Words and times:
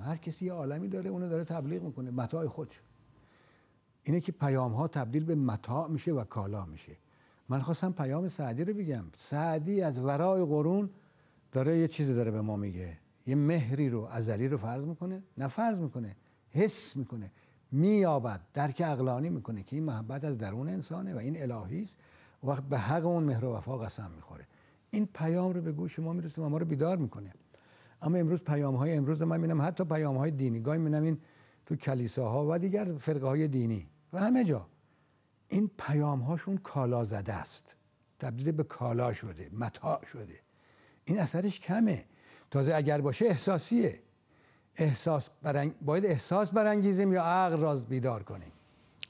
هر 0.00 0.16
کسی 0.16 0.46
یه 0.46 0.52
عالمی 0.52 0.88
داره 0.88 1.10
اونو 1.10 1.28
داره 1.28 1.44
تبلیغ 1.44 1.82
می‌کنه. 1.82 2.10
متاع 2.10 2.46
خودش 2.46 2.80
اینه 4.02 4.20
که 4.20 4.32
پیام 4.32 4.72
ها 4.72 4.88
تبدیل 4.88 5.24
به 5.24 5.34
متاع 5.34 5.88
میشه 5.88 6.12
و 6.12 6.24
کالا 6.24 6.64
میشه. 6.64 6.96
من 7.48 7.60
خواستم 7.60 7.92
پیام 7.92 8.28
سعدی 8.28 8.64
رو 8.64 8.74
بگم. 8.74 9.04
سعدی 9.16 9.82
از 9.82 9.98
ورای 9.98 10.44
قرون 10.44 10.90
داره 11.52 11.78
یه 11.78 11.88
چیزی 11.88 12.14
داره 12.14 12.30
به 12.30 12.40
ما 12.40 12.56
میگه. 12.56 12.98
یه 13.26 13.34
مهری 13.34 13.88
رو 13.88 14.08
ازلی 14.10 14.48
رو 14.48 14.56
فرض 14.56 14.86
می‌کنه. 14.86 15.22
نه 15.38 15.48
فرض 15.48 15.80
می‌کنه 15.80 16.16
حس 16.50 16.96
می‌کنه. 16.96 17.30
مییابد 17.72 18.40
درک 18.54 18.82
اقلانی 18.86 19.30
می‌کنه 19.30 19.62
که 19.62 19.76
این 19.76 19.84
محبت 19.84 20.24
از 20.24 20.38
درون 20.38 20.68
انسانه 20.68 21.14
و 21.14 21.18
این 21.18 21.42
الهی 21.42 21.82
است. 21.82 21.96
وقت 22.44 22.62
به 22.62 22.78
حق 22.78 23.06
اون 23.06 23.24
مهر 23.24 23.44
و 23.44 23.52
وفا 23.52 23.78
قسم 23.78 24.10
می‌خوره. 24.16 24.46
این 24.90 25.08
پیام 25.14 25.52
رو 25.52 25.60
به 25.60 25.72
گوش 25.72 25.98
ما 25.98 26.12
می‌رسه 26.12 26.42
و 26.42 26.48
ما 26.48 26.58
رو 26.58 26.66
بیدار 26.66 26.96
می‌کنه. 26.96 27.32
اما 28.02 28.18
امروز 28.18 28.40
پیام 28.40 28.74
های 28.74 28.96
امروز 28.96 29.22
من 29.22 29.40
می‌بینم 29.40 29.62
حتی 29.62 29.84
پیام 29.84 30.16
های 30.16 30.30
دینی. 30.30 30.60
گاهی 30.60 30.78
می‌بینم 30.78 31.02
این 31.02 31.18
تو 31.66 31.76
کلیساها 31.76 32.46
و 32.50 32.58
دیگر 32.58 32.94
فرقه 32.98 33.26
های 33.26 33.48
دینی. 33.48 33.86
و 34.12 34.20
همه 34.20 34.44
جا. 34.44 34.66
این 35.48 35.70
پیام 35.78 36.20
هاشون 36.20 36.56
کالا 36.56 37.04
زده 37.04 37.32
است. 37.32 37.76
تبدیل 38.18 38.52
به 38.52 38.62
کالا 38.62 39.12
شده 39.12 39.50
متاع 39.52 40.04
شده. 40.04 40.40
این 41.04 41.18
اثرش 41.20 41.60
کمه. 41.60 42.04
تازه 42.50 42.74
اگر 42.74 43.00
باشه 43.00 43.24
احساسیه. 43.24 44.00
احساس 44.76 45.28
برنگ... 45.42 45.74
باید 45.80 46.06
احساس 46.06 46.50
برانگیزیم 46.50 47.12
یا 47.12 47.22
عقل 47.22 47.60
راز 47.60 47.86
بیدار 47.86 48.22
کنیم؟ 48.22 48.52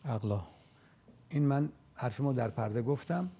عقلا. 0.05 0.43
این 1.29 1.43
من 1.43 1.73
حرف 1.95 2.21
ما 2.21 2.33
در 2.33 2.49
پرده 2.49 2.83
گفتم. 2.83 3.30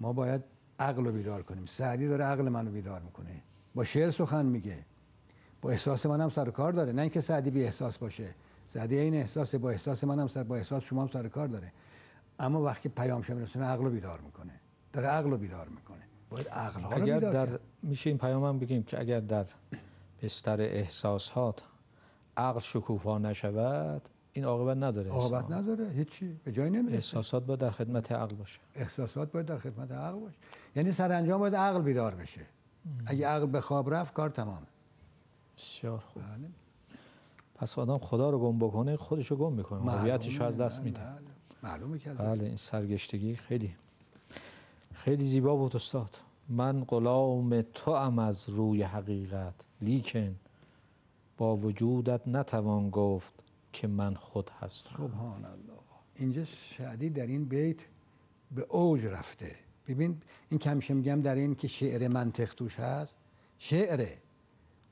ما 0.00 0.12
باید 0.12 0.42
عقل 0.78 1.04
رو 1.04 1.12
بیدار 1.12 1.42
کنیم. 1.42 1.66
سعدی 1.66 2.08
داره 2.08 2.24
عقل 2.24 2.48
منو 2.48 2.70
بیدار 2.70 3.00
می‌کنه. 3.00 3.42
با 3.76 3.84
شعر 3.84 4.10
سخن 4.10 4.46
میگه. 4.46 4.84
با 5.62 5.70
احساس 5.70 6.06
منم 6.06 6.28
سر 6.28 6.50
کار 6.50 6.72
داره. 6.72 6.92
نه 6.92 7.02
اینکه 7.02 7.20
سعدی 7.20 7.50
بی 7.50 7.64
احساس 7.64 7.98
باشه. 7.98 8.34
سعدی 8.66 8.98
این 8.98 9.14
احساس 9.14 9.54
با 9.54 9.70
احساس 9.70 10.04
منم 10.04 10.26
سر 10.26 10.42
با 10.42 10.56
احساس 10.56 10.84
شما 10.84 11.02
هم 11.02 11.08
سر 11.08 11.28
کار 11.28 11.48
داره. 11.48 11.72
اما 12.38 12.62
وقتی 12.62 12.88
پیام 12.88 13.22
شما 13.22 13.36
میرسونه 13.36 13.64
عقل 13.64 13.84
رو 13.84 13.90
بیدار 13.90 14.20
می‌کنه. 14.20 14.52
داره 14.92 15.06
عقل 15.06 15.30
رو 15.30 15.36
بیدار 15.36 15.68
می‌کنه. 15.68 16.02
باید 16.30 16.48
عقل 16.48 16.80
ها 16.80 16.92
رو 16.92 17.02
اگر 17.02 17.14
بیدار 17.14 17.32
در 17.32 17.46
کرد. 17.46 17.60
میشه 17.82 18.10
این 18.10 18.18
پیام 18.18 18.44
هم 18.44 18.58
بگیم 18.58 18.82
که 18.82 19.00
اگر 19.00 19.20
در 19.20 19.46
بستر 20.22 20.60
احساسات 20.60 21.60
عقل 22.36 22.60
شکوفا 22.60 23.18
نشود 23.18 24.02
این 24.32 24.44
عاقبت 24.44 24.76
نداره 24.76 25.10
عاقبت. 25.10 25.50
نداره. 25.50 25.88
هیچی. 25.88 26.40
به 26.44 26.52
جای 26.52 26.70
نمی‌رسه. 26.70 26.94
احساسات 26.94 27.46
باید 27.46 27.60
در 27.60 27.70
خدمت 27.70 28.12
عقل 28.12 28.34
باشه. 28.34 28.58
احساسات 28.74 29.32
باید 29.32 29.46
در 29.46 29.58
خدمت 29.58 29.92
عقل 29.92 30.18
باشه. 30.18 30.36
یعنی 30.76 30.90
سرانجام 30.90 31.40
باید 31.40 31.54
عقل 31.54 31.82
بیدار 31.82 32.14
بشه. 32.14 32.40
اگه 33.06 33.26
عقل 33.26 33.46
به 33.46 33.60
خواب 33.60 33.94
رفت 33.94 34.14
کار 34.14 34.30
تمام. 34.30 34.62
بسیار 35.58 35.98
خوب. 35.98 36.22
بله. 36.22 36.48
پس 37.54 37.78
آدم 37.78 37.98
خدا 37.98 38.30
رو 38.30 38.38
گم 38.38 38.58
بکنه 38.58 38.96
خودش 38.96 39.30
رو 39.30 39.36
گم 39.36 39.52
می‌کنه. 39.52 39.90
هویتش 39.90 40.40
رو 40.40 40.46
از 40.46 40.60
دست 40.60 40.78
بله، 40.80 40.84
میده. 40.84 41.00
بله. 41.00 41.20
معلومه 41.62 41.98
که 41.98 42.10
بله 42.12 42.44
این 42.44 42.56
سرگشتگی 42.56 43.36
خیلی 43.36 43.76
خیلی 44.94 45.26
زیبا 45.26 45.56
بود 45.56 45.76
استاد. 45.76 46.20
من 46.48 46.84
غلام 46.84 47.62
تو 47.62 47.90
ام 47.90 48.18
از 48.18 48.48
روی 48.48 48.82
حقیقت 48.82 49.54
لیکن 49.80 50.36
با 51.38 51.56
وجودت 51.56 52.28
نتوان 52.28 52.90
گفت 52.90 53.34
که 53.72 53.86
من 53.86 54.14
خود 54.14 54.50
هستم. 54.60 54.96
سبحان 54.96 55.44
الله. 55.44 55.78
اینجا 56.14 56.44
شعدی 56.44 57.10
در 57.10 57.26
این 57.26 57.44
بیت 57.44 57.80
به 58.50 58.62
اوج 58.62 59.04
رفته. 59.04 59.56
ببین 59.86 60.22
این 60.48 60.58
که 60.58 60.70
همیشه 60.70 60.94
میگم 60.94 61.20
در 61.22 61.34
این 61.34 61.54
که 61.54 61.68
شعر 61.68 62.08
منطق 62.08 62.54
توش 62.54 62.80
هست. 62.80 63.16
شعره 63.58 64.18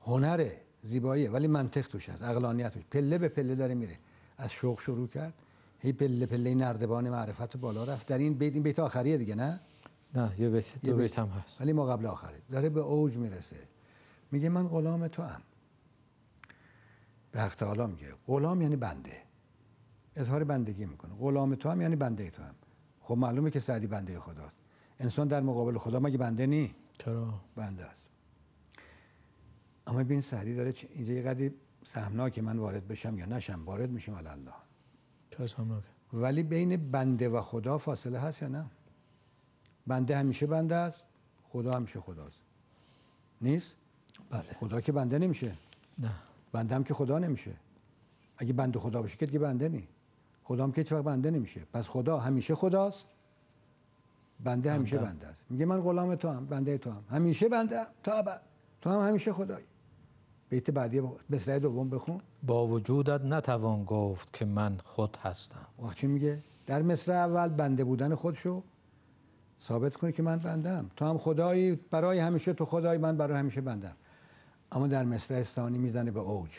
هنره 0.01 0.61
زیباییه 0.81 1.29
ولی 1.29 1.47
منطق 1.47 1.87
توش 1.87 2.09
هست 2.09 2.23
عقلانیت 2.23 2.73
توش. 2.73 2.83
پله 2.91 3.17
به 3.17 3.27
پله 3.27 3.55
داره 3.55 3.73
میره. 3.73 3.99
از 4.37 4.51
شوق 4.51 4.79
شروع 4.79 5.07
کرد. 5.07 5.33
هی 5.79 5.93
پله 5.93 6.25
پله 6.25 6.55
نردبان 6.55 7.09
معرفت 7.09 7.57
بالا 7.57 7.83
رفت. 7.83 8.07
در 8.07 8.17
این 8.17 8.33
بیت 8.33 8.53
این 8.53 8.63
بیت 8.63 8.79
آخریه 8.79 9.17
دیگه 9.17 9.35
نه؟ 9.35 9.59
نه 10.15 10.33
یه 10.39 10.49
بیت 10.49 10.67
یه 10.67 10.91
دو 10.91 10.97
بیت. 10.97 11.01
بیت 11.01 11.19
هم 11.19 11.27
هست. 11.27 11.61
ولی 11.61 11.73
ما 11.73 11.85
قبل 11.85 12.05
آخره. 12.05 12.41
داره 12.51 12.69
به 12.69 12.79
اوج 12.79 13.17
می‌رسه. 13.17 13.57
میگه 14.31 14.49
من 14.49 14.67
غلام 14.67 15.07
تو 15.07 15.23
هم 15.23 15.41
به 17.31 17.41
حق 17.41 17.55
تعالی 17.55 17.87
میگه. 17.87 18.07
غلام 18.27 18.61
یعنی 18.61 18.75
بنده. 18.75 19.21
اظهار 20.15 20.43
بندگی 20.43 20.85
می‌کنه. 20.85 21.15
غلام 21.19 21.55
تو 21.55 21.69
هم 21.69 21.81
یعنی 21.81 21.95
بنده 21.95 22.29
تو 22.29 22.43
هم 22.43 22.55
خب 23.01 23.17
معلومه 23.17 23.51
که 23.51 23.59
سعدی 23.59 23.87
بنده 23.87 24.19
خداست. 24.19 24.57
انسان 24.99 25.27
در 25.27 25.41
مقابل 25.41 25.77
خدا 25.77 25.99
مگه 25.99 26.17
بنده 26.17 26.45
نی؟ 26.47 26.75
چرا؟ 26.97 27.33
بنده 27.55 27.85
است. 27.85 28.09
اما 29.87 29.99
ببین 29.99 30.21
سعدی 30.21 30.55
داره 30.55 30.71
چه- 30.73 30.87
اینجا 30.91 31.13
یه 31.13 31.21
قدری 31.21 31.51
سهمناکه 31.83 32.41
من 32.41 32.59
وارد 32.59 32.87
بشم 32.87 33.17
یا 33.17 33.25
نشم 33.25 33.65
وارد 33.65 33.89
میشم 33.91 34.15
علی 34.15 34.27
الله. 34.27 34.53
چرا 35.31 35.47
سامناکه 35.47 35.87
ولی 36.13 36.43
بین 36.43 36.91
بنده 36.91 37.29
و 37.29 37.41
خدا 37.41 37.77
فاصله 37.77 38.19
هست 38.19 38.41
یا 38.41 38.47
نه؟ 38.47 38.65
بنده 39.87 40.17
همیشه 40.17 40.47
بنده 40.47 40.75
است 40.75 41.07
خدا 41.49 41.75
همیشه 41.75 41.99
خداست. 41.99 42.39
نیست؟ 43.41 43.75
بله. 44.29 44.53
خدا 44.59 44.81
که 44.81 44.91
بنده 44.91 45.19
نمیشه. 45.19 45.51
نه. 45.99 46.11
بنده 46.51 46.75
هم 46.75 46.83
که 46.83 46.93
خدا 46.93 47.19
نمیشه. 47.19 47.53
اگه 48.37 48.53
بنده 48.53 48.79
خدا 48.79 49.01
باشه 49.01 49.17
که 49.17 49.25
دیگه 49.25 49.39
بنده 49.39 49.69
نی. 49.69 49.87
خدا 50.43 50.63
هم 50.63 50.71
که 50.71 50.81
هیچ 50.81 50.91
وقت 50.91 51.03
بنده 51.03 51.31
نمیشه. 51.31 51.61
پس 51.73 51.87
خدا 51.89 52.19
همیشه 52.19 52.55
خداست. 52.55 53.07
بنده 54.43 54.71
همیشه 54.71 54.97
بنده. 54.97 55.09
بنده 55.09 55.27
است. 55.27 55.45
میگه 55.49 55.65
من 55.65 55.81
غلام 55.81 56.15
تو 56.15 56.29
هم 56.29 56.45
بنده 56.45 56.77
تو 56.77 56.91
هم. 56.91 57.03
همیشه 57.09 57.49
بنده 57.49 57.81
تا 58.03 58.13
ابد. 58.13 58.41
تو 58.81 58.89
هم 58.89 59.07
همیشه 59.07 59.33
خدایی. 59.33 59.65
بیت 60.49 60.71
بعدی 60.71 61.01
بسره 61.31 61.59
دوم 61.59 61.89
بخون. 61.89 62.21
با 62.43 62.67
وجودت 62.67 63.21
نتوان 63.21 63.83
گفت 63.83 64.33
که 64.33 64.45
من 64.45 64.77
خود 64.83 65.17
هستم. 65.21 65.65
وقت 65.83 65.97
چی 65.97 66.07
میگه؟ 66.07 66.43
در 66.65 66.81
مصر 66.81 67.11
اول 67.11 67.49
بنده 67.49 67.83
بودن 67.83 68.15
خودشو 68.15 68.63
ثابت 69.59 69.95
کنه 69.95 70.11
که 70.11 70.23
من 70.23 70.37
بندم 70.37 70.91
تو 70.95 71.05
هم 71.05 71.17
خدایی 71.17 71.75
برای 71.75 72.19
همیشه 72.19 72.53
تو 72.53 72.65
خدایی 72.65 72.99
من 72.99 73.17
برای 73.17 73.37
همیشه 73.37 73.61
بندم 73.61 73.95
اما 74.71 74.87
در 74.87 75.03
مصر 75.03 75.43
ثانی 75.43 75.77
می‌زنه 75.77 76.11
به 76.11 76.19
اوج. 76.19 76.51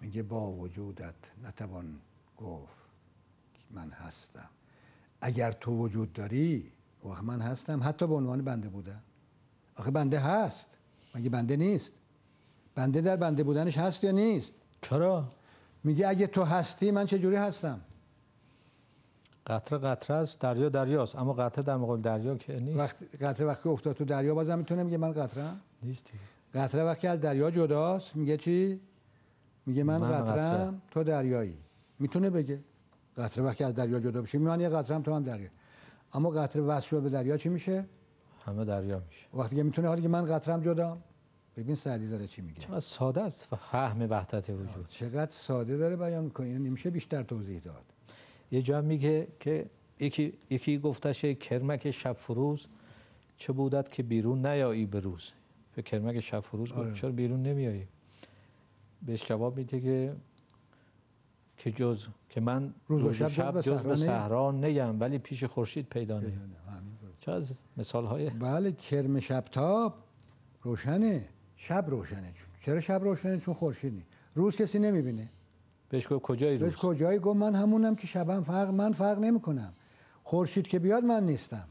میگه 0.00 0.22
با 0.22 0.50
وجودت 0.50 1.14
نتوان 1.44 1.98
گفت 2.38 2.76
که 3.54 3.60
من 3.70 3.90
هستم. 3.90 4.48
اگر 5.22 5.52
تو 5.52 5.76
وجود 5.76 6.12
داری 6.12 6.72
وقت 7.04 7.22
من 7.22 7.40
هستم. 7.40 7.80
حتی 7.82 8.06
به 8.06 8.14
عنوان 8.14 8.44
بنده 8.44 8.68
بودم 8.68 9.02
آخه 9.76 9.90
بنده 9.90 10.18
هست. 10.18 10.78
مگه 11.14 11.30
بنده 11.30 11.56
نیست؟ 11.56 11.92
بنده 12.74 13.00
در 13.00 13.16
بنده 13.16 13.44
بودنش 13.44 13.78
هست 13.78 14.04
یا 14.04 14.10
نیست؟ 14.10 14.54
چرا؟ 14.82 15.28
میگه 15.84 16.08
اگه 16.08 16.26
تو 16.26 16.42
هستی 16.42 16.90
من 16.90 17.06
چجوری 17.06 17.36
هستم؟ 17.36 17.80
قطره 19.46 19.78
قطره 19.78 20.16
است 20.16 20.40
دریا 20.40 20.68
دریاست. 20.68 21.16
اما 21.16 21.32
قطره 21.32 21.64
در 21.64 21.76
مقابل 21.76 22.02
دریا 22.02 22.36
که 22.36 22.60
نیست. 22.60 22.78
وقت 22.78 23.24
قطره 23.24 23.46
وقتی 23.46 23.68
افتاد 23.68 23.96
تو 23.96 24.04
دریا 24.04 24.34
بازم 24.34 24.58
می‌تونه 24.58 24.82
میگه 24.82 24.96
من 24.98 25.12
قطره 25.12 25.50
نیست. 25.82 26.10
قطره 26.54 26.84
وقتی 26.84 27.06
از 27.06 27.20
دریا 27.20 27.50
جداست 27.50 28.16
میگه 28.16 28.36
چی؟ 28.36 28.80
میگه 29.66 29.82
من, 29.84 29.98
من 29.98 30.10
قطرم 30.10 30.82
تو 30.90 31.04
دریایی. 31.04 31.58
می‌تونه 31.98 32.30
بگه. 32.30 32.60
قطره 33.16 33.44
وقتی 33.44 33.64
از 33.64 33.74
دریا 33.74 34.00
جدا 34.00 34.22
بشه 34.22 34.38
من 34.38 34.60
یه 34.60 34.68
قطرم 34.68 35.02
تو 35.02 35.14
هم 35.14 35.22
دریا. 35.22 35.48
اما 36.12 36.30
قطره 36.30 36.62
وصل 36.62 37.00
به 37.00 37.10
دریا 37.10 37.36
چی 37.36 37.48
میشه؟ 37.48 37.84
همه 38.46 38.64
دریا 38.64 39.02
میشه. 39.08 39.26
وقتی 39.34 39.56
که 39.56 39.62
می‌تونه 39.62 39.88
حالی 39.88 40.02
که 40.02 40.08
من 40.08 40.24
قطرم 40.24 40.60
جدا 40.60 40.98
ببین 41.56 41.74
سعدی 41.74 42.08
داره 42.08 42.26
چی 42.26 42.42
میگه. 42.42 42.60
چقدر 42.60 42.80
ساده 42.80 43.20
است 43.22 43.48
فهم 43.56 44.10
وحدت 44.10 44.50
وجود. 44.50 44.86
چقدر 44.88 45.30
ساده 45.30 45.76
داره 45.76 45.96
بیان 45.96 46.24
می‌کنه 46.24 46.46
اینو 46.46 46.64
نمیشه 46.64 46.90
بیشتر 46.90 47.22
توضیح 47.22 47.60
داد. 47.60 47.84
یه 48.50 48.62
جا 48.62 48.80
میگه 48.80 49.28
که 49.40 49.66
یکی 50.00 50.32
یکی 50.50 50.78
گفتش 50.78 51.24
کرمک 51.24 51.90
شب 51.90 52.12
فروز 52.12 52.66
چه 53.36 53.52
بودت 53.52 53.92
که 53.92 54.02
بیرون 54.02 54.46
نیایی 54.46 54.86
به 54.86 55.00
روز؟ 55.00 55.32
به 55.74 55.82
کرمک 55.82 56.20
شب 56.20 56.40
فروز 56.40 56.68
گفت 56.68 56.78
آره. 56.78 56.94
چرا 56.94 57.10
بیرون 57.10 57.42
نمیایی؟ 57.42 57.88
بهش 59.02 59.26
جواب 59.26 59.56
میده 59.56 59.80
که 59.80 60.14
که 61.62 61.72
جز 61.72 62.06
که 62.28 62.40
من 62.40 62.74
روز 62.88 63.20
و 63.20 63.28
شب 63.28 63.52
به 63.52 63.62
جز 63.62 63.82
به 63.82 63.96
صحرا 63.96 64.52
نیم 64.52 65.00
ولی 65.00 65.18
پیش 65.18 65.44
خورشید 65.44 65.88
پیدا 65.88 66.20
نیم. 66.20 66.56
چه 67.20 67.32
از 67.32 67.58
مثال 67.76 68.04
های 68.04 68.30
بله 68.30 68.72
کرم 68.72 69.20
شبتاب 69.20 69.94
روشنه. 70.62 71.28
شب 71.56 71.84
روشنه 71.88 72.32
چرا 72.60 72.80
شب 72.80 73.00
روشنه؟ 73.04 73.38
چون 73.38 73.54
خورشید 73.54 73.94
نی 73.94 74.04
روز 74.34 74.56
کسی 74.56 74.78
نمی‌بینه. 74.78 75.30
بهش 75.88 76.12
گفت 76.12 76.22
کجای 76.22 76.52
روز؟ 76.52 76.60
بهش 76.60 76.76
کجایی 76.76 77.18
گفت 77.18 77.36
من 77.36 77.54
همونم 77.54 77.94
که 77.94 78.06
شبم 78.06 78.42
فرق 78.42 78.70
من 78.70 78.92
فرق 78.92 79.18
نمی‌کنم. 79.18 79.72
خورشید 80.24 80.66
که 80.66 80.78
بیاد 80.78 81.04
من 81.04 81.26
نیستم. 81.26 81.68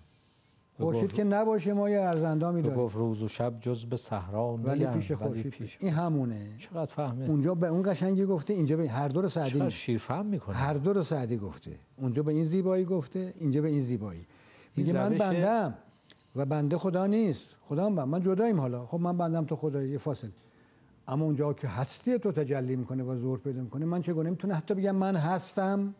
خورشید 0.82 1.04
گفت- 1.04 1.16
که 1.16 1.24
نباشه 1.24 1.74
ما 1.74 1.90
یه 1.90 2.00
ارزندامی 2.02 2.62
تو 2.62 2.68
داریم. 2.68 2.84
گفت 2.84 2.96
روز 2.96 3.24
و 3.24 3.28
شب 3.28 3.54
جز 3.60 3.86
به 3.86 3.98
صحرا 3.98 4.58
ولی 4.64 4.86
پیش 4.86 5.12
خورشید 5.12 5.48
پیش 5.48 5.78
این 5.80 5.92
همونه. 5.94 6.48
چقدر 6.58 6.86
فهمه؟ 6.92 7.26
اونجا 7.26 7.56
به 7.56 7.68
اون 7.68 7.82
قشنگی 7.92 8.26
گفته 8.26 8.54
اینجا 8.54 8.78
به 8.78 8.90
هر 8.90 9.08
دو 9.08 9.22
رو 9.22 9.30
سعدی 9.30 9.50
چقدر 9.52 9.66
می- 9.66 9.72
شیرفهم 9.72 10.26
می‌کنه؟ 10.26 10.56
هر 10.56 10.74
دو 10.74 10.94
رو 10.94 11.04
سعدی 11.04 11.38
گفته. 11.38 11.72
اونجا 11.98 12.24
به 12.24 12.34
این 12.34 12.44
زیبایی 12.44 12.86
گفته 12.86 13.34
اینجا 13.40 13.62
به 13.62 13.70
این 13.70 13.80
زیبایی. 13.82 14.26
میگه 14.76 14.94
من 14.94 15.18
بندم. 15.18 15.74
و 16.36 16.46
بنده 16.46 16.78
خدا 16.78 17.06
نیست. 17.08 17.56
خدا 17.62 17.86
هم 17.86 17.96
بند. 17.96 18.08
من 18.08 18.22
جداییم 18.22 18.60
حالا. 18.60 18.86
خب 18.86 19.00
من 19.00 19.18
بندم 19.18 19.46
تو 19.46 19.56
خدا 19.56 19.84
یه 19.84 19.98
فاصله 19.98 20.32
اما 21.08 21.26
اونجا 21.26 21.54
که 21.54 21.68
هستی 21.68 22.20
تو 22.20 22.32
تجلی 22.32 22.76
می‌کنه 22.76 23.04
و 23.04 23.16
زور 23.16 23.40
پیدا 23.40 23.62
می‌کنه 23.62 23.86
من 23.86 24.02
چگونه 24.02 24.30
می‌تونه 24.30 24.54
حتی 24.54 24.74
بگم 24.74 24.96
من 24.96 25.16
هستم؟ 25.16 25.96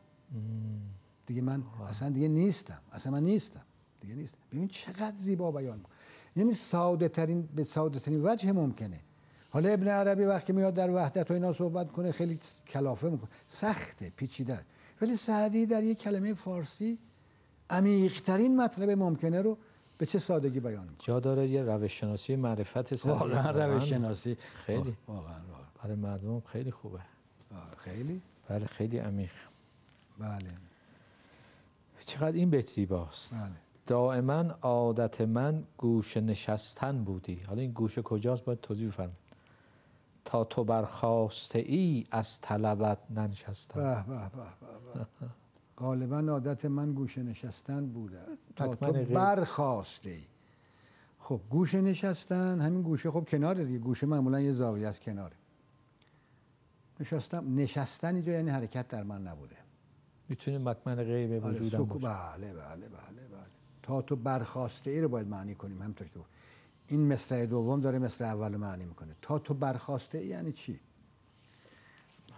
دیگه 1.26 1.42
من 1.42 1.64
اصلا 1.90 2.10
دیگه 2.10 2.28
نیستم. 2.28 2.78
اصلا 2.92 3.12
من 3.14 3.24
نیستم. 3.24 3.62
دیگه 4.02 4.16
نیست. 4.16 4.38
ببین 4.52 4.68
چقدر 4.68 5.18
زیبا 5.18 5.52
بیان 5.52 5.78
می‌کنه 5.78 5.94
یعنی 6.36 6.54
ساده 6.54 7.08
ترین 7.08 7.50
به 7.56 7.64
ساده 7.64 8.00
ترین 8.00 8.26
وجه 8.26 8.52
ممکنه. 8.52 9.00
حالا 9.50 9.70
ابن 9.70 9.88
عربی 9.88 10.24
وقتی 10.24 10.54
میاد 10.54 10.74
در 10.74 10.90
وحدت 10.90 11.32
و 11.32 11.34
اینا 11.34 11.54
صحبت 11.54 11.92
کنه 11.92 12.12
خیلی 12.12 12.40
کلافه 12.68 13.10
می‌کنه. 13.10 13.30
سخته 13.48 14.10
پیچیده. 14.10 14.66
ولی 15.02 15.16
سعدی 15.16 15.66
در 15.66 15.84
یک 15.84 16.00
کلمه 16.00 16.34
فارسی 16.34 17.00
عمیقترین 17.70 18.62
مطلب 18.62 18.90
ممکنه 18.90 19.42
رو 19.42 19.58
به 19.98 20.06
چه 20.06 20.20
سادگی 20.20 20.60
بیان 20.60 20.84
می‌کنه؟ 20.84 20.98
جا 21.00 21.20
داره 21.20 21.48
یه 21.48 21.64
روش 21.64 22.00
شناسی 22.00 22.36
معرفت 22.36 22.96
سعدی 22.96 23.10
واقعا 23.10 23.66
روش 23.66 23.84
شناسی 23.84 24.38
خیلی. 24.66 24.98
واقعا 25.08 25.40
برای 25.84 25.96
مردم 25.96 26.40
خیلی 26.40 26.72
خوبه. 26.72 27.00
خیلی؟ 27.78 28.22
بله 28.48 28.66
خیلی 28.66 28.98
عمیق. 28.98 29.32
بله. 30.20 30.54
چقدر 32.06 32.32
این 32.32 32.50
بیت 32.50 32.68
زیباست. 32.68 33.34
بله. 33.34 33.52
دائما 33.92 34.42
عادت 34.62 35.22
من 35.22 35.64
گوشه 35.78 36.22
نشستن 36.22 37.04
بودی. 37.04 37.40
حالا 37.40 37.62
این 37.62 37.72
گوشه 37.72 38.02
کجاست؟ 38.02 38.46
باید 38.46 38.62
توضیح 38.62 38.88
بفرمایید. 38.88 39.18
تا 40.26 40.44
تو 40.44 40.64
برخواسته 40.64 41.60
ای 41.60 42.08
از 42.12 42.42
طلبت 42.42 42.98
ننشستم 43.10 43.80
به 43.80 44.04
به 44.14 44.30
به. 45.20 45.30
غالبا 45.78 46.20
عادت 46.20 46.66
من 46.66 46.94
گوشه 46.94 47.24
نشستن 47.24 47.88
بوده. 47.88 48.22
تا 48.56 48.76
تو. 48.76 48.92
برخواسته 48.92 50.10
ای. 50.10 50.24
خب 51.20 51.42
گوشه 51.50 51.82
نشستن 51.82 52.60
همین 52.60 52.82
گوشه 52.82 53.12
خب 53.12 53.28
کناره 53.28 53.66
دیگه. 53.66 53.80
گوشه 53.80 54.06
معمولا 54.08 54.40
یه 54.40 54.52
زاویه 54.52 54.88
از 54.88 55.00
کناره. 55.00 55.36
نشستم 57.00 57.56
نشستن 57.56 58.16
اینجا 58.16 58.32
یعنی 58.32 58.50
حرکت 58.50 58.88
در 58.88 59.04
من 59.04 59.22
نبوده. 59.28 59.56
می‌تونه 60.30 60.58
مکمن 60.58 60.96
غیب 60.96 61.46
آره، 61.46 61.56
وجودم 61.56 61.84
باشه. 61.84 62.06
بله 62.06 62.54
بله 62.54 62.90
بله 62.90 63.28
بله. 63.32 63.61
تا 63.84 64.02
تو 64.02 64.16
برخواسته 64.16 64.92
ای 64.92 65.02
رو 65.02 65.10
باید 65.10 65.28
معنی 65.28 65.56
کنیم 65.56 65.82
همطور 65.82 66.08
که. 66.08 66.20
این 66.88 67.14
مصرع 67.14 67.46
دوم 67.46 67.82
داره 67.82 68.00
مصرع 68.00 68.28
اول 68.28 68.58
معنی 68.58 68.86
می‌کنه. 68.86 69.16
تا 69.22 69.40
تو 69.40 69.54
برخواسته 69.54 70.18
ای 70.18 70.28
یعنی 70.28 70.52
چی؟ 70.52 70.80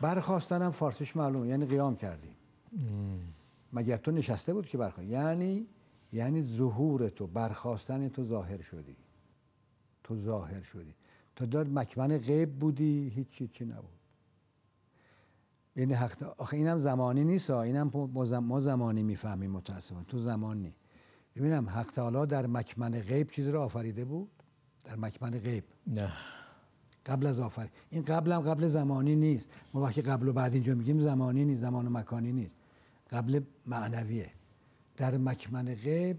برخواستن 0.01 0.61
هم 0.61 0.71
فارسیش 0.71 1.15
معلومه 1.15 1.47
یعنی 1.47 1.65
قیام 1.65 1.95
کردی. 1.95 2.29
مگر 3.73 3.97
تو 3.97 4.11
نشسته 4.11 4.53
بود 4.53 4.67
که 4.67 4.77
برخواست 4.77 5.09
یعنی 5.09 5.67
یعنی 6.13 6.41
ظهور 6.41 7.09
تو 7.09 7.27
برخواستن 7.27 8.09
تو 8.09 8.23
ظاهر 8.23 8.61
شدی. 8.61 8.95
تو 10.03 10.17
ظاهر 10.17 10.61
شدی. 10.61 10.93
تا 11.35 11.45
در 11.45 11.63
مکمن 11.63 12.17
غیب 12.17 12.59
بودی 12.59 13.09
هیچ 13.15 13.51
چی 13.51 13.65
نبود. 13.65 13.89
یعنی 15.75 15.93
حق 15.93 16.35
آخه 16.37 16.57
اینم 16.57 16.79
زمانی 16.79 17.23
نیست 17.23 17.49
ها. 17.49 17.61
اینم 17.61 17.91
ما 18.43 18.59
زمانی 18.59 19.03
می‌فهمیم 19.03 19.51
متاسفانه. 19.51 20.05
تو 20.05 20.19
زمان 20.19 20.57
نی. 20.61 20.73
ببینم 21.35 21.69
حق 21.69 21.91
تعالی 21.91 22.25
در 22.25 22.47
مکمن 22.47 22.99
غیب 22.99 23.31
چیزی 23.31 23.51
رو 23.51 23.61
آفریده 23.61 24.05
بود؟ 24.05 24.29
در 24.85 24.95
مکمن 24.95 25.39
غیب. 25.39 25.63
نه. 25.87 26.11
قبل 27.05 27.27
از 27.27 27.39
آفرین 27.39 27.69
این 27.89 28.03
قبل 28.03 28.31
هم 28.31 28.41
قبل 28.41 28.67
زمانی 28.67 29.15
نیست. 29.15 29.49
ما 29.73 29.81
وقتی 29.81 30.01
قبل 30.01 30.27
و 30.27 30.33
بعد 30.33 30.53
اینجا 30.53 30.75
میگیم 30.75 30.99
زمانی 30.99 31.45
نیست 31.45 31.61
زمان 31.61 31.87
و 31.87 31.89
مکانی 31.89 32.31
نیست. 32.31 32.55
قبل 33.11 33.39
معنویه. 33.65 34.31
در 34.97 35.17
مکمن 35.17 35.75
غیب 35.75 36.17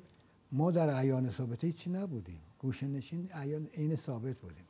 ما 0.53 0.71
در 0.71 0.91
عیان 0.91 1.31
ثابته 1.31 1.67
هیچی 1.67 1.91
نبودیم. 1.91 2.41
گوشه 2.59 2.87
نشین 2.87 3.31
عیان 3.33 3.67
عین 3.67 3.97
ثابت 3.97 4.37
بودیم. 4.37 4.65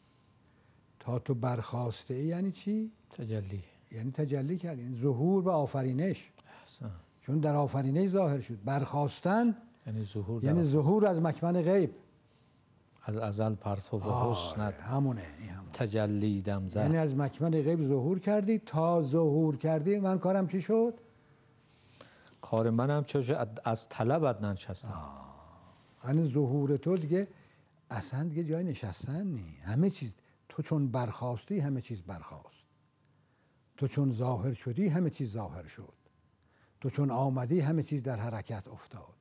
تا 1.00 1.18
تو 1.18 1.34
برخواسته 1.34 2.14
ای 2.14 2.24
یعنی 2.24 2.52
چی؟ 2.52 2.92
تجلی. 3.10 3.62
یعنی 3.92 4.10
تجلی 4.10 4.58
کرد 4.58 4.78
یعنی 4.78 4.96
ظهور 4.96 5.44
و 5.44 5.50
آفرینش. 5.50 6.30
احسن 6.60 6.90
چون 7.20 7.40
در 7.40 7.54
آفرینش 7.54 8.08
ظاهر 8.08 8.40
شد. 8.40 8.58
برخواستن 8.64 9.56
یعنی 9.86 10.04
ظهور 10.04 10.44
یعنی 10.44 10.62
ظهور 10.62 11.06
از 11.06 11.20
مکمن 11.20 11.62
غیب. 11.62 11.94
از 13.06 13.16
ازل 13.16 13.54
پرتو 13.54 13.98
و 13.98 14.04
آره، 14.04 14.30
حسنت 14.32 14.80
همونه 14.80 15.26
این 15.40 15.48
همونه. 15.50 15.72
تجلی 15.72 16.42
دم 16.42 16.68
زد. 16.68 16.76
یعنی 16.76 16.96
از 16.96 17.16
مکمن 17.16 17.50
غیب 17.50 17.86
ظهور 17.86 18.18
کردی 18.18 18.58
تا 18.58 19.02
ظهور 19.02 19.56
کردی 19.56 19.98
من 19.98 20.18
کارم 20.18 20.48
چی 20.48 20.60
شد؟ 20.62 20.94
کار 22.42 22.70
منم 22.70 23.04
چه 23.04 23.18
از- 23.18 23.48
از 23.64 23.88
طلبت 23.88 24.42
ننشستم. 24.42 25.10
یعنی 26.04 26.26
ظهور 26.32 26.76
تو 26.76 26.96
دیگه 26.96 27.28
اصلا 27.90 28.22
دیگه 28.28 28.44
جای 28.44 28.64
نشستن 28.64 29.26
نی. 29.26 29.56
همه 29.62 29.90
چیز 29.90 30.14
تو 30.48 30.62
چون 30.62 30.88
برخواستی 30.88 31.58
همه 31.58 31.80
چیز 31.80 32.02
برخواست. 32.02 32.64
تو 33.76 33.88
چون 33.88 34.12
ظاهر 34.12 34.52
شدی 34.52 34.88
همه 34.88 35.10
چیز 35.10 35.32
ظاهر 35.32 35.66
شد. 35.66 35.92
تو 36.80 36.90
چون 36.90 37.10
آمدی 37.10 37.60
همه 37.60 37.82
چیز 37.82 38.02
در 38.02 38.16
حرکت 38.16 38.68
افتاد. 38.68 39.14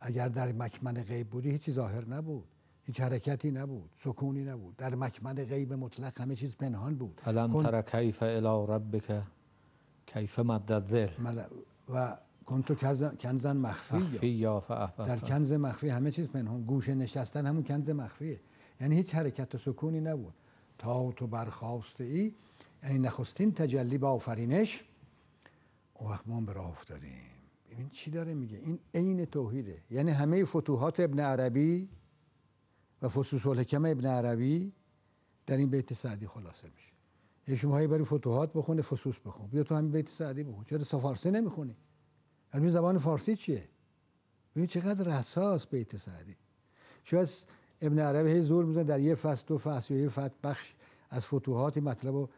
اگر 0.00 0.28
در 0.28 0.52
مکمن 0.52 0.94
غیب 1.02 1.30
بودی 1.30 1.50
هیچی 1.50 1.72
ظاهر 1.72 2.04
نبود. 2.04 2.44
هیچ 2.84 3.00
حرکتی 3.00 3.50
نبود. 3.50 3.90
سکونی 4.04 4.44
نبود. 4.44 4.76
در 4.76 4.94
مکمن 4.94 5.34
غیب 5.34 5.72
مطلق 5.72 6.20
همه 6.20 6.36
چیز 6.36 6.56
پنهان 6.56 6.94
بود. 6.94 7.20
علم 7.26 7.52
کن- 7.52 7.62
تر 7.62 7.82
کیف 7.82 8.22
الی 8.22 8.66
ربک؟ 8.68 9.22
کیف 10.06 10.38
مد 10.38 10.72
الظل 10.72 11.08
مل- 11.18 11.44
و 11.88 12.16
کنتو 12.46 12.74
کنزن 13.20 13.56
مخفی 13.56 13.96
مخفی 13.96 14.26
یا 14.28 14.64
در 15.06 15.18
کنز 15.18 15.52
مخفی 15.52 15.88
همه 15.88 16.10
چیز 16.10 16.28
پنهان. 16.28 16.62
گوشه 16.64 16.94
نشستن 16.94 17.46
همون 17.46 17.62
کنز 17.62 17.90
مخفیه. 17.90 18.40
یعنی 18.80 18.96
هیچ 18.96 19.14
حرکت 19.14 19.54
و 19.54 19.58
سکونی 19.58 20.00
نبود. 20.00 20.34
تا 20.78 21.12
تو 21.12 21.26
برخواسته 21.26 22.04
ای 22.04 22.32
یعنی 22.82 22.98
نخستین 22.98 23.52
تجلی 23.52 23.98
به 23.98 24.06
آفرینش 24.06 24.84
اون 25.94 26.10
وقت 26.10 26.28
ما 26.28 26.40
به 26.40 26.52
راه 26.52 26.68
افتادیم. 26.68 27.22
ببین 27.70 27.88
چی 27.88 28.10
داره 28.10 28.34
میگه؟ 28.34 28.58
این 28.58 28.78
عین 28.94 29.24
توحیده. 29.24 29.82
یعنی 29.90 30.10
همه 30.10 30.44
فتوحات 30.44 31.00
ابن 31.00 31.20
عربی 31.20 31.88
و 33.02 33.08
فصوص 33.08 33.46
الحکم 33.46 33.84
ابن 33.84 34.06
عربی 34.06 34.72
در 35.46 35.56
این 35.56 35.70
بیت 35.70 35.92
سعدی 35.92 36.26
خلاصه 36.26 36.68
میشه. 36.74 36.92
یه 37.48 37.56
شما 37.56 37.72
هایی 37.72 37.86
بری 37.86 38.04
فتوحات 38.04 38.52
بخونه 38.52 38.82
فصوص 38.82 39.14
بخون. 39.24 39.46
بیا 39.46 39.62
تو 39.62 39.74
همین 39.74 39.90
بیت 39.90 40.08
سعدی 40.08 40.42
بخون. 40.42 40.64
چرا 40.64 40.78
فارسی 40.78 41.30
نمی‌خونی؟ 41.30 41.76
علم 42.52 42.68
زبان 42.68 42.98
فارسی 42.98 43.36
چیه؟ 43.36 43.68
ببین 44.56 44.66
چقدر 44.66 45.10
حساس 45.10 45.66
بیت 45.66 45.96
سعدی. 45.96 46.36
شاید 47.04 47.28
ابن 47.80 47.98
عربی 47.98 48.30
هی 48.30 48.40
زور 48.40 48.64
می‌زنه 48.64 48.84
در 48.84 49.00
یه 49.00 49.14
فصل 49.14 49.44
دو 49.46 49.58
فصل 49.58 49.94
یا 49.94 50.00
یه 50.00 50.08
فصل 50.08 50.34
بخش 50.44 50.74
از 51.10 51.26
فتوحات 51.26 51.76
این 51.76 51.88
مطلب 51.88 52.14
رو 52.14 52.30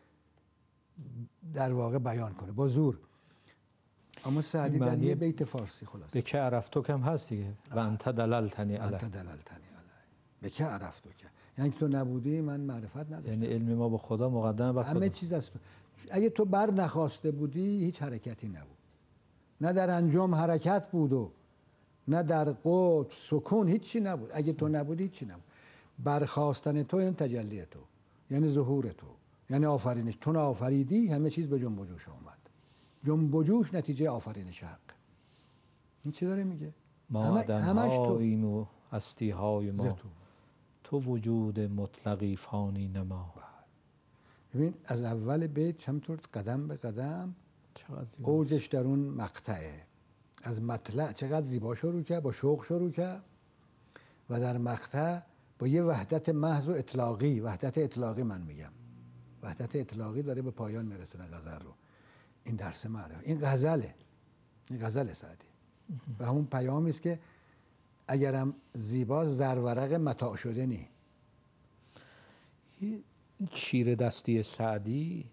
در 1.55 1.73
واقع 1.73 1.99
بیان 1.99 2.35
کنه. 2.35 2.53
با 2.53 2.69
زور. 2.69 2.99
اما 4.25 4.41
سعدی 4.41 4.79
در 4.79 5.03
یه 5.03 5.15
بیت 5.15 5.45
فارسی 5.45 5.87
خلاصه. 5.87 6.13
به 6.13 6.23
که 6.23 6.39
عرفتو 6.39 6.83
کم 6.83 7.01
هست 7.01 7.29
دیگه؟ 7.29 7.53
و 7.71 7.79
انت 7.79 8.09
دللتنی 8.09 8.77
انت 8.77 8.95
علیه 8.95 9.09
دللتنی 9.09 9.57
علیه. 9.57 10.03
به 10.43 10.51
که 10.51 10.65
عرفتو 10.65 11.11
که 11.19 11.27
یعنی 11.59 11.71
که 11.71 11.79
تو 11.79 11.89
نبودی 11.89 12.41
من 12.41 12.61
معرفت 12.61 12.97
نداشتم. 12.97 13.29
یعنی 13.29 13.47
علم 13.47 13.75
ما 13.75 13.89
به 13.89 13.99
خدا 13.99 14.31
مقدمه 14.31 14.73
به 14.73 14.85
همه 14.85 15.09
چیز 15.09 15.33
از 15.33 15.51
تو. 15.51 15.59
اگه 16.11 16.31
تو 16.31 16.45
بر 16.45 16.71
نخواسته 16.71 17.31
بودی 17.31 17.85
هیچ 17.85 18.03
حرکتی 18.03 18.49
نبود. 18.49 18.79
نه 19.61 19.73
در 19.73 19.91
انجام 19.91 20.35
حرکت 20.35 20.91
بود 20.91 21.13
و 21.13 21.33
نه 22.09 22.23
در 22.23 22.45
قطب 22.45 23.11
سکون 23.29 23.69
هیچی 23.69 24.01
نبود. 24.01 24.31
اگه 24.35 24.53
تو 24.53 24.69
نبودی 24.69 25.03
هیچی 25.03 25.25
نبود. 25.25 25.45
برخواستن 25.99 26.83
تو 26.83 27.01
یعنی 27.01 27.13
تجلی 27.13 27.65
تو. 27.65 27.81
یعنی 28.31 28.49
ظهور 28.49 28.89
تو. 28.89 29.07
یعنی 29.51 29.67
آفرینش. 29.67 30.19
تو 30.21 30.39
آفریدی 30.39 31.09
همه 31.09 31.31
چیز 31.31 31.49
به 31.49 31.59
جنب 31.59 31.79
و 31.79 31.85
جوش 31.85 32.09
آمد. 32.09 32.42
جنب 33.05 33.35
و 33.35 33.43
جوش 33.43 33.75
نتیجه 33.75 34.11
آفرینش 34.11 34.63
حق. 34.65 34.79
این 36.03 36.13
چی 36.13 36.27
داره 36.27 36.45
میگه؟ 36.45 36.75
ما 37.11 37.23
همه- 37.23 37.55
همش 37.61 37.97
تو. 37.97 38.61
و 38.61 38.67
هستی 38.93 39.31
های 39.31 39.71
ما. 39.71 39.89
تو. 39.91 40.09
تو 40.85 41.01
وجود 41.01 41.61
مطلقی 41.61 42.37
فانی 42.37 42.89
نما. 42.89 43.35
ببین 44.55 44.75
از 44.85 45.03
اول 45.03 45.47
بیت 45.47 45.89
همطور 45.89 46.21
قدم 46.35 46.69
به 46.69 46.77
قدم. 46.77 47.35
اوجش 48.23 48.67
در 48.67 48.85
اون 48.85 48.99
مقطعه. 48.99 49.87
از 50.43 50.63
مطلع 50.63 51.13
چقدر 51.13 51.43
زیبا 51.47 51.75
شروع 51.75 52.03
کرد 52.03 52.23
با 52.23 52.33
شوق 52.33 52.65
شروع 52.65 52.91
کرد 52.91 53.25
و 54.31 54.41
در 54.41 54.59
مقطع 54.59 55.21
با 55.59 55.67
یه 55.67 55.83
وحدت 55.83 56.29
محض 56.29 56.69
و 56.69 56.73
اطلاقی 56.73 57.41
وحدت 57.41 57.79
اطلاقی 57.79 58.23
من 58.23 58.41
میگم. 58.43 58.73
وحدت 59.43 59.77
اطلاقی 59.77 60.23
داره 60.23 60.43
به 60.43 60.51
پایان 60.51 60.87
میرسونه 60.87 61.25
غزل 61.27 61.59
رو. 61.61 61.75
این 62.45 62.57
درس 62.57 62.87
معرفه 62.87 63.23
این 63.25 63.39
غزله. 63.39 63.95
این 64.71 64.87
غزل 64.87 65.13
سعدی. 65.13 65.47
و 66.19 66.27
همون 66.27 66.47
پیامی 66.47 66.91
است 66.91 67.03
که 67.03 67.19
اگرم 68.09 68.55
زیبا 68.75 69.25
زرورق 69.25 69.93
متاع 69.93 70.37
شده 70.37 70.67
نی. 70.67 70.89
شیر 73.53 73.95
دستی 73.95 74.43
سعدی 74.43 75.31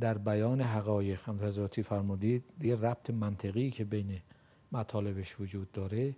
در 0.00 0.18
بیان 0.18 0.60
حقایق 0.60 1.28
هم 1.28 1.44
حضراتی 1.44 1.82
فرمودید 1.82 2.44
یه 2.60 2.76
ربط 2.76 3.10
منطقی 3.10 3.70
که 3.70 3.84
بین 3.84 4.20
مطالبش 4.72 5.40
وجود 5.40 5.72
داره. 5.72 6.16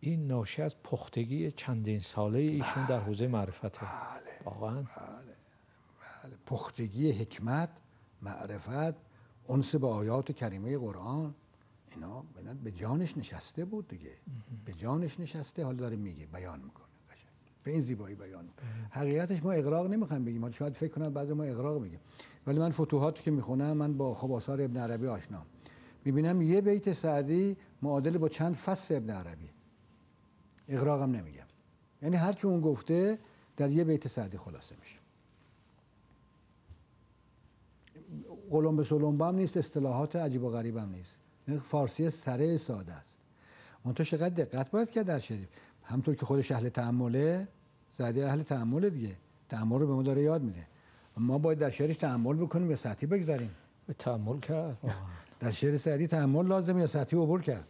این 0.00 0.26
ناشی 0.26 0.62
از 0.62 0.82
پختگی 0.82 1.50
چندین 1.50 2.00
ساله 2.00 2.38
ایشون 2.38 2.86
در 2.86 3.00
حوزه 3.00 3.26
معرفته. 3.26 3.86
واقعا. 4.44 4.82
بله. 4.82 5.38
پختگی 6.46 7.12
حکمت 7.12 7.70
معرفت 8.22 8.94
انس 9.48 9.74
به 9.74 9.86
آیات 9.86 10.32
کریمه 10.32 10.78
قرآن 10.78 11.34
اینا 11.94 12.24
به 12.64 12.70
جانش 12.70 13.16
نشسته 13.16 13.64
بود 13.64 13.88
دیگه. 13.88 14.12
به 14.64 14.72
جانش 14.72 15.20
نشسته 15.20 15.64
حال 15.64 15.76
داره 15.76 15.96
میگه 15.96 16.26
بیان 16.26 16.60
می‌کنه 16.60 16.84
به 17.64 17.70
این 17.70 17.80
زیبایی 17.80 18.14
بیان 18.14 18.48
حقیقتش 18.90 19.42
ما 19.42 19.52
اقراق 19.52 19.86
نمی‌خوایم 19.86 20.24
بگیم. 20.24 20.50
شاید 20.50 20.74
فکر 20.74 20.94
کنن 20.94 21.08
بعضی 21.08 21.32
ما 21.32 21.44
اقراق 21.44 21.82
میگیم. 21.82 22.00
ولی 22.46 22.58
من 22.58 22.70
فتوحاتی 22.70 23.22
که 23.22 23.30
می‌خونم 23.30 23.76
من 23.76 23.96
با 23.96 24.14
خب 24.14 24.32
آثار 24.32 24.60
ابن 24.60 24.76
عربی 24.76 25.06
آشنام 25.06 25.46
می‌بینم 26.04 26.42
یه 26.42 26.60
بیت 26.60 26.92
سعدی 26.92 27.56
معادل 27.82 28.18
با 28.18 28.28
چند 28.28 28.54
فصل 28.54 28.96
ابن 28.96 29.10
عربی. 29.10 29.50
اقراقم 30.68 31.10
نمیگم. 31.10 31.46
یعنی 32.02 32.16
هر 32.16 32.32
چون 32.32 32.50
اون 32.50 32.60
گفته 32.60 33.18
در 33.56 33.70
یه 33.70 33.84
بیت 33.84 34.08
سعدی 34.08 34.38
خلاصه 34.38 34.76
میشه. 34.80 34.97
قلم 38.50 38.76
به 38.76 38.84
سلم 38.84 39.22
هم 39.22 39.34
نیست 39.34 39.56
اصطلاحات 39.56 40.16
عجیب 40.16 40.44
و 40.44 40.50
غریب 40.50 40.76
هم 40.76 40.90
نیست 40.90 41.18
فارسی 41.62 42.10
سره 42.10 42.56
ساده 42.56 42.92
است. 42.92 43.18
منتها 43.84 44.04
چقدر 44.04 44.44
دقت 44.44 44.70
باید 44.70 44.90
کرد 44.90 45.06
در 45.06 45.18
شریف. 45.18 45.48
همطور 45.82 46.14
که 46.14 46.26
خودش 46.26 46.52
اهل 46.52 46.68
تعمله 46.68 47.48
سعدی 47.88 48.22
اهل 48.22 48.42
تعمله 48.42 48.90
دیگه. 48.90 49.16
تعمل 49.48 49.78
رو 49.78 49.86
به 49.86 49.94
ما 49.94 50.02
داره 50.02 50.22
یاد 50.22 50.42
میده. 50.42 50.66
ما 51.16 51.38
باید 51.38 51.58
در 51.58 51.70
شعرش 51.70 51.96
تعمل 51.96 52.36
بکنیم 52.36 52.70
یا 52.70 52.76
سطحی 52.76 53.06
بگذاریم؟ 53.06 53.50
تعمل 53.98 54.40
کرد. 54.40 54.78
در 55.40 55.50
شعر 55.50 55.76
سعدی 55.76 56.06
تعمل 56.06 56.46
لازم 56.46 56.78
یا 56.78 56.86
سطحی 56.86 57.18
عبور 57.18 57.42
کرد؟ 57.42 57.64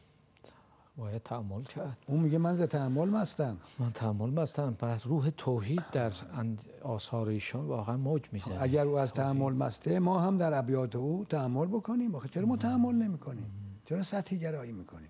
باید 0.98 1.22
تعمل 1.22 1.62
کرد. 1.62 1.96
اون 2.06 2.20
میگه 2.20 2.38
من 2.38 2.54
ز 2.54 2.62
تعمل 2.62 3.08
مستم 3.08 3.56
من 3.78 3.90
تعمل 3.92 4.30
مستم 4.30 4.76
بعد 4.78 5.02
روح 5.04 5.30
توحید 5.30 5.82
در 5.92 6.12
آثار 6.82 7.28
ایشان 7.28 7.66
واقعا 7.66 7.96
موج 7.96 8.28
می‌زنه. 8.32 8.62
اگر 8.62 8.86
او 8.86 8.98
از 8.98 9.12
تعمل 9.12 9.52
مسته 9.52 9.98
ما 9.98 10.20
هم 10.20 10.36
در 10.36 10.58
ابیات 10.58 10.96
او 10.96 11.24
تعمل 11.24 11.66
بکنیم. 11.66 12.14
آخه 12.14 12.28
چرا 12.28 12.46
ما 12.46 12.56
تعمل 12.56 12.94
نمی‌کنیم؟ 12.94 13.50
چرا 13.84 14.02
سطحی 14.02 14.38
گرایی 14.38 14.72
می‌کنیم؟ 14.72 15.08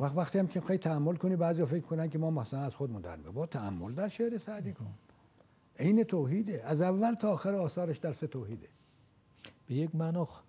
وقت 0.00 0.16
وقتی 0.16 0.38
هم 0.38 0.46
که 0.46 0.60
خیلی 0.60 0.78
تعمل 0.78 1.16
کنی 1.16 1.36
بعضی 1.36 1.64
فکر 1.64 1.86
کنن 1.86 2.08
که 2.08 2.18
ما 2.18 2.30
مثلا 2.30 2.60
از 2.60 2.74
خودمون 2.74 3.02
در 3.02 3.16
با 3.16 3.46
تعمل 3.46 3.94
در 3.94 4.08
شعر 4.08 4.38
سعدی 4.38 4.72
کن. 4.72 4.94
عین 5.78 6.02
توحیده. 6.02 6.62
از 6.64 6.82
اول 6.82 7.14
تا 7.14 7.32
آخر 7.32 7.54
آثارش 7.54 7.98
درس 7.98 8.18
توحیده. 8.18 8.68
به 9.66 9.74
یک 9.74 9.94
منخ 9.94 10.40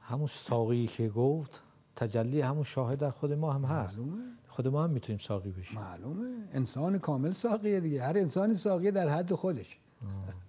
همون 0.00 0.26
ساقی 0.26 0.86
که 0.86 1.08
گفت 1.08 1.62
تجلی 1.96 2.40
همون 2.40 2.62
شاهد 2.62 2.98
در 2.98 3.10
خود 3.10 3.32
ما 3.32 3.52
هم 3.52 3.64
هست. 3.64 3.98
معلومه. 3.98 4.22
خود 4.48 4.68
ما 4.68 4.84
هم 4.84 4.90
می‌تونیم 4.90 5.18
ساقی 5.18 5.50
بشیم. 5.50 5.78
معلومه. 5.80 6.48
انسان 6.52 6.98
کامل 6.98 7.32
ساقیه 7.32 7.80
دیگه. 7.80 8.02
هر 8.02 8.16
انسانی 8.16 8.54
ساقیه 8.54 8.90
در 8.90 9.08
حد 9.08 9.34
خودش. 9.34 9.78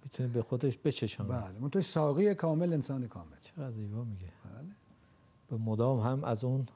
می‌تونه 0.04 0.28
به 0.28 0.42
خودش 0.42 0.78
بچشانه. 0.84 1.28
بله. 1.30 1.60
اون 1.60 1.70
تو 1.70 1.80
ساقی 1.80 2.34
کامل 2.34 2.72
انسان 2.72 3.08
کامل. 3.08 3.36
چقدر 3.40 3.70
زیبا 3.70 4.04
میگه. 4.04 4.26
بله. 4.44 4.68
به 5.48 5.56
مدام 5.56 6.00
هم 6.00 6.24
از 6.24 6.44
اون 6.44 6.66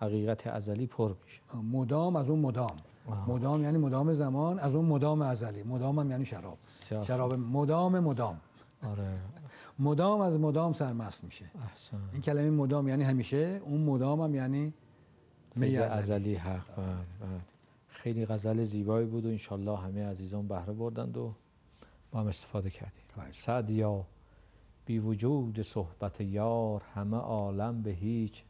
حقیقت 0.00 0.46
ازلی 0.46 0.86
پر 0.86 1.14
میشه. 1.24 1.56
مدام 1.56 2.16
از 2.16 2.28
اون 2.30 2.38
مدام. 2.38 2.76
آه. 3.06 3.30
مدام 3.30 3.62
یعنی 3.62 3.78
مدام 3.78 4.14
زمان 4.14 4.58
از 4.58 4.74
اون 4.74 4.84
مدام 4.84 5.22
ازلی. 5.22 5.62
مدام 5.62 5.98
هم 5.98 6.10
یعنی 6.10 6.24
شراب. 6.24 6.58
شراب 7.02 7.34
مدام 7.34 7.98
مدام. 7.98 8.40
آره. 8.82 9.20
مدام 9.78 10.20
از 10.20 10.38
مدام 10.40 10.72
سرمست 10.72 11.24
میشه. 11.24 11.44
احسن. 11.44 12.08
این 12.12 12.22
کلمه 12.22 12.50
مدام 12.50 12.88
یعنی 12.88 13.04
همیشه 13.04 13.60
اون 13.64 13.80
مدام 13.80 14.20
هم 14.20 14.34
یعنی 14.34 14.74
می 15.56 15.76
ازلی. 15.76 16.34
حق. 16.34 16.62
خیلی 17.88 18.26
غزل 18.26 18.64
زیبایی 18.64 19.06
بود 19.06 19.26
و 19.26 19.28
انشالله 19.28 19.78
همه 19.78 20.06
عزیزان 20.06 20.48
بهره 20.48 20.72
بردند 20.72 21.16
و 21.16 21.34
با 22.10 22.20
هم 22.20 22.26
استفاده 22.26 22.70
کردیم. 22.70 23.04
سعدیا 23.32 24.06
بی 24.86 24.98
وجود 24.98 25.62
صحبت 25.62 26.20
یار 26.20 26.82
همه 26.94 27.16
عالم 27.16 27.82
به 27.82 27.90
هیچ 27.90 28.42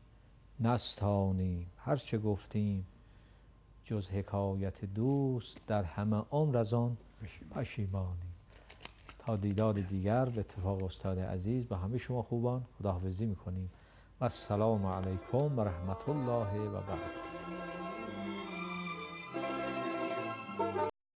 نستانیم. 0.60 1.70
هر 1.76 1.96
چه 1.96 2.18
گفتیم 2.18 2.86
جز 3.84 4.08
حکایت 4.08 4.84
دوست 4.84 5.60
در 5.66 5.84
همه 5.84 6.22
عمر 6.30 6.56
از 6.56 6.74
آن 6.74 6.96
پشیمانیم. 7.50 8.35
دیدار 9.34 9.74
دیگر 9.74 10.24
به 10.24 10.40
اتفاق 10.40 10.84
استاد 10.84 11.18
عزیز 11.18 11.66
به 11.66 11.76
همه 11.76 11.98
شما 11.98 12.22
خوبان. 12.22 12.62
خداحافظی 12.78 13.26
می‌کنیم. 13.26 13.70
و 14.20 14.24
السلام 14.24 14.86
علیکم 14.86 15.58
و 15.58 15.60
رحمت 15.60 16.08
الله 16.08 16.68
و 16.68 16.72
برکاته. 16.72 17.25